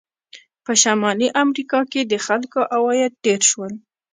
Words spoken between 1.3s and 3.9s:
امریکا کې د خلکو عواید ډېر شول.